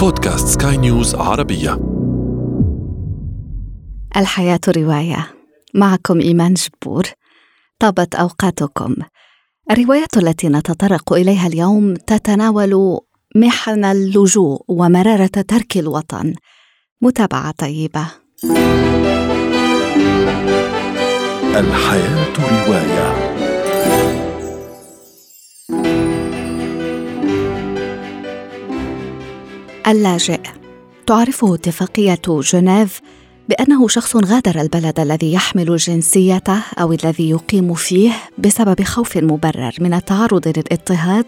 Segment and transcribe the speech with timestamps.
[0.00, 1.80] بودكاست سكاي نيوز عربية.
[4.16, 5.26] الحياة رواية.
[5.74, 7.04] معكم إيمان جبور.
[7.78, 8.94] طابت أوقاتكم.
[9.70, 12.98] الرواية التي نتطرق إليها اليوم تتناول
[13.36, 16.34] محن اللجوء ومرارة ترك الوطن.
[17.02, 18.06] متابعة طيبة.
[21.56, 23.29] الحياة رواية.
[29.90, 30.40] اللاجئ.
[31.06, 33.00] تعرفه اتفاقية جنيف
[33.48, 39.94] بأنه شخص غادر البلد الذي يحمل جنسيته أو الذي يقيم فيه بسبب خوف مبرر من
[39.94, 41.26] التعرض للاضطهاد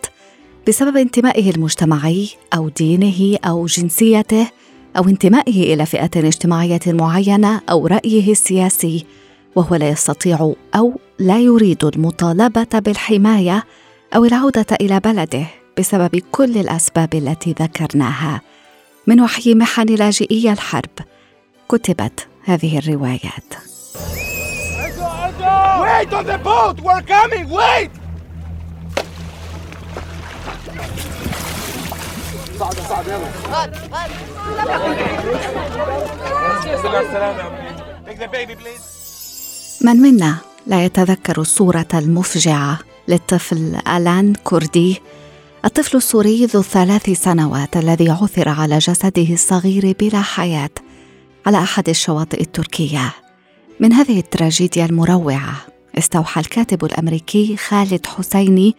[0.69, 4.47] بسبب انتمائه المجتمعي أو دينه أو جنسيته
[4.97, 9.07] أو انتمائه إلى فئة اجتماعية معينة أو رأيه السياسي
[9.57, 13.65] وهو لا يستطيع أو لا يريد المطالبة بالحماية
[14.15, 15.62] أو العودة إلى بلده.
[15.79, 18.41] بسبب كل الأسباب التي ذكرناها
[19.07, 20.99] من وحي محن لاجئي الحرب
[21.69, 23.55] كتبت هذه الروايات
[25.83, 26.77] Wait on the boat!
[26.81, 27.47] We're coming!
[27.51, 27.91] Wait!
[39.81, 42.79] من منا لا يتذكر الصورة المفجعة
[43.09, 45.03] للطفل ألان كوردي
[45.65, 50.71] الطفل السوري ذو الثلاث سنوات الذي عثر على جسده الصغير بلا حياة
[51.47, 53.15] على أحد الشواطئ التركية.
[53.81, 55.55] من هذه التراجيديا المروعة
[55.99, 58.75] استوحى الكاتب الأمريكي خالد حسيني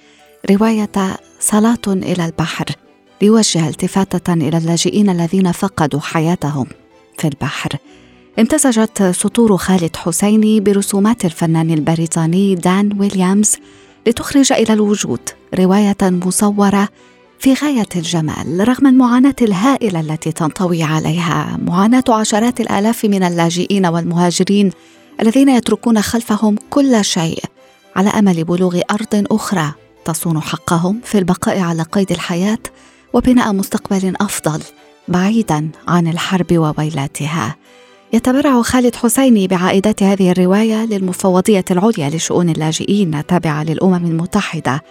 [0.51, 2.65] رواية صلاة إلى البحر
[3.21, 6.67] ليوجه التفاتة إلى اللاجئين الذين فقدوا حياتهم
[7.17, 7.69] في البحر.
[8.39, 13.55] امتزجت سطور خالد حسيني برسومات الفنان البريطاني دان ويليامز
[14.07, 15.19] لتخرج إلى الوجود
[15.59, 16.89] رواية مصورة
[17.39, 21.57] في غاية الجمال رغم المعاناة الهائلة التي تنطوي عليها.
[21.65, 24.71] معاناة عشرات الآلاف من اللاجئين والمهاجرين
[25.21, 27.43] الذين يتركون خلفهم كل شيء
[27.95, 29.71] على أمل بلوغ أرض أخرى
[30.05, 32.59] تصون حقهم في البقاء على قيد الحياة
[33.13, 34.63] وبناء مستقبل أفضل
[35.07, 37.55] بعيدا عن الحرب وويلاتها.
[38.13, 44.81] يتبرع خالد حسيني بعائدات هذه الرواية للمفوضية العليا لشؤون اللاجئين التابعه للأمم المتحدة.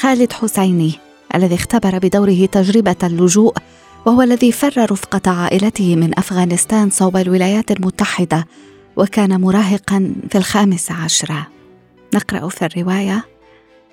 [0.00, 0.92] خالد حسيني
[1.34, 3.54] الذي اختبر بدوره تجربة اللجوء
[4.06, 8.46] وهو الذي فر رفقة عائلته من أفغانستان صوب الولايات المتحدة
[8.96, 11.46] وكان مراهقا في الخامس عشره
[12.14, 13.24] نقرأ في الرواية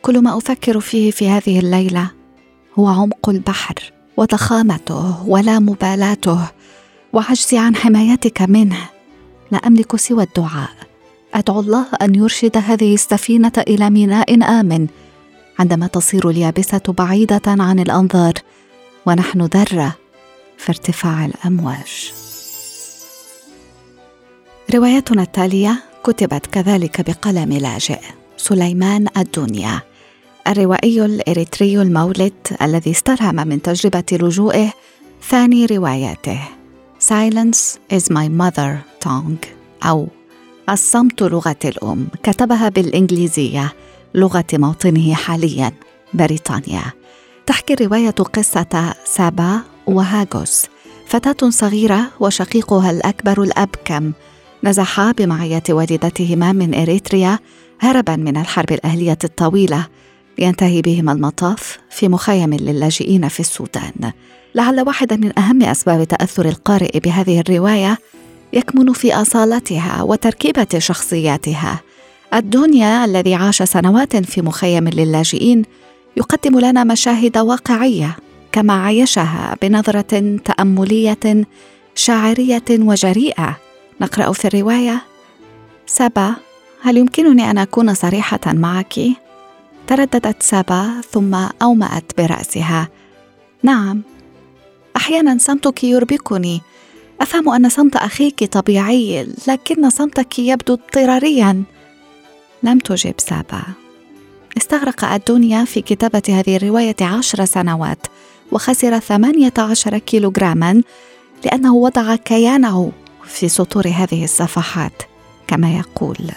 [0.02, 2.12] كل ما أفكر فيه في هذه الليلة
[2.80, 3.76] هو عمق البحر
[4.18, 6.40] وضخامته ولا مبالاته
[7.18, 8.90] وعجزي عن حمايتك منه.
[9.52, 10.70] لا أملك سوى الدعاء.
[11.34, 14.88] أدعو الله أن يرشد هذه السفينة إلى ميناء آمن.
[15.60, 18.34] عندما تصير اليابسة بعيدة عن الأنظار
[19.06, 19.96] ونحن ذرة
[20.58, 22.14] في ارتفاع الأمواج.
[24.74, 28.00] روايتنا التالية كتبت كذلك بقلم لاجئ
[28.38, 29.82] سليمان الدنيا
[30.48, 34.74] الروائي الإريتري المولد الذي استلهم من تجربة لجوئه
[35.30, 36.58] ثاني رواياته.
[37.14, 39.46] Silence is my mother tongue.
[39.84, 40.08] أو
[40.70, 42.08] الصمت لغة الأم.
[42.24, 43.74] كتبها بالإنجليزية
[44.16, 45.72] لغة موطنه حاليا
[46.14, 46.84] بريطانيا.
[47.46, 50.66] تحكي الرواية قصة سابا وهاغوس
[51.08, 54.12] فتاة صغيرة وشقيقها الأكبر الأبكم.
[54.64, 57.40] نزحا بمعية والدتهما من إريتريا
[57.80, 59.88] هربا من الحرب الأهلية الطويلة.
[60.40, 64.12] لينتهي بهما المطاف في مخيم للاجئين في السودان.
[64.58, 67.98] لعل واحدا من أهم أسباب تأثر القارئ بهذه الرواية
[68.54, 71.82] يكمن في أصالتها وتركيبة شخصياتها.
[72.34, 75.64] الدنيا الذي عاش سنوات في مخيم للاجئين
[76.18, 78.16] يقدم لنا مشاهد واقعية
[78.52, 81.46] كما عايشها بنظرة تأملية
[81.96, 83.58] شاعرية وجريئة.
[84.02, 85.02] نقرأ في الرواية
[85.86, 86.36] سبا
[86.82, 89.00] هل يمكنني أن أكون صريحة معك؟
[89.88, 92.88] ترددت سبا ثم أومأت برأسها.
[93.64, 94.17] نعم
[95.08, 96.62] أحيانا صمتك يربكني.
[97.22, 101.64] أفهم أن صمت أخيك طبيعي لكن صمتك يبدو اضطراريا.
[102.64, 103.62] لم تجب سابا.
[104.58, 108.08] استغرق الدنيا في كتابة هذه الرواية عشر سنوات
[108.52, 110.82] وخسر ثمانية عشر كيلوغراما
[111.46, 112.92] لأنه وضع كيانه
[113.26, 115.04] في سطور هذه الصفحات
[115.48, 116.32] كما يقول.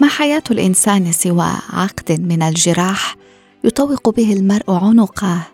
[0.00, 3.16] ما حياة الإنسان سوى عقد من الجراح
[3.64, 5.52] يطوق به المرء عنقه؟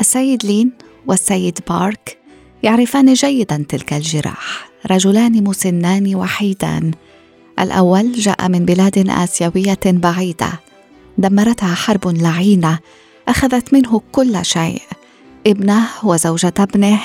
[0.00, 0.72] السيد لين
[1.06, 2.18] والسيد بارك
[2.62, 6.90] يعرفان جيدا تلك الجراح رجلان مسنان وحيدان.
[7.58, 10.48] الأول جاء من بلاد آسيوية بعيدة
[11.18, 12.78] دمرتها حرب لعينة
[13.28, 14.82] أخذت منه كل شيء
[15.46, 17.00] ابنه وزوجة ابنه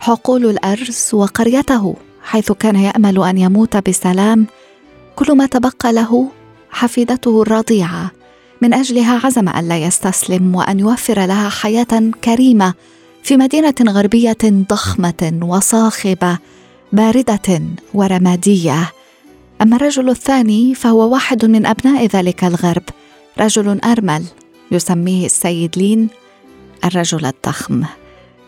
[0.00, 4.46] حقول الأرز وقريته حيث كان يأمل أن يموت بسلام.
[5.16, 6.28] كل ما تبقى له
[6.70, 8.10] حفيدته الرضيعة.
[8.62, 12.74] من أجلها عزم ألا يستسلم وأن يوفر لها حياة كريمة
[13.22, 16.38] في مدينة غربية ضخمة وصاخبة
[16.92, 17.62] باردة
[17.94, 18.92] ورمادية.
[19.62, 22.82] أما الرجل الثاني فهو واحد من أبناء ذلك الغرب
[23.38, 24.24] رجل أرمل
[24.70, 26.08] يسميه السيد لين
[26.84, 27.82] الرجل الضخم.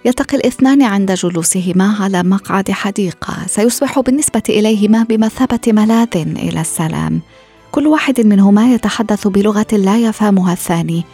[0.05, 7.21] يلتقي الاثنان عند جلوسهما على مقعد حديقة سيصبح بالنسبة إليهما بمثابة ملاذ إلى السلام.
[7.75, 11.05] كل واحد منهما يتحدث بلغة لا يفهمها الثاني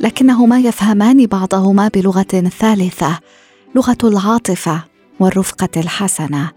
[0.00, 3.18] لكنهما يفهمان بعضهما بلغة ثالثة
[3.74, 4.84] لغة العاطفة
[5.20, 6.50] والرفقة الحسنة.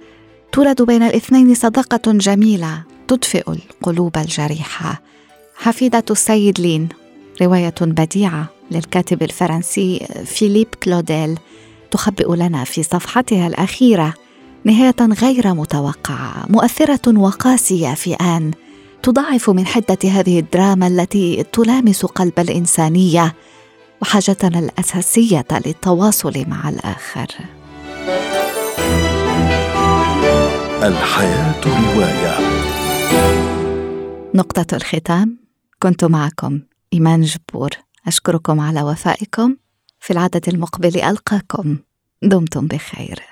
[0.51, 5.01] تولد بين الاثنين صداقة جميلة تدفئ القلوب الجريحة.
[5.55, 6.89] حفيدة السيد لين
[7.41, 11.39] رواية بديعة للكاتب الفرنسي فيليب كلوديل
[11.91, 14.13] تخبئ لنا في صفحتها الأخيرة
[14.63, 18.51] نهاية غير متوقعة مؤثرة وقاسية في آن.
[19.03, 23.35] تضاعف من حدة هذه الدراما التي تلامس قلب الإنسانية
[24.01, 27.27] وحاجتنا الأساسية للتواصل مع الآخر.
[30.83, 32.37] الحياة رواية.
[34.35, 35.39] نقطة الختام.
[35.81, 36.59] كنت معكم
[36.93, 37.69] إيمان جبور.
[38.07, 39.55] أشكركم على وفائكم.
[39.99, 41.77] في العدد المقبل ألقاكم.
[42.23, 43.30] دمتم بخير.